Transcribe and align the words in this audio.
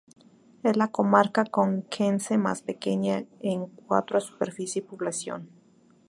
Es 0.63 0.77
la 0.77 0.87
comarca 0.87 1.43
conquense 1.45 2.35
más 2.39 2.63
pequeña 2.63 3.23
en 3.39 3.67
cuanto 3.67 4.17
a 4.17 4.19
superficie 4.21 4.81
y 4.81 4.85
población. 4.87 5.47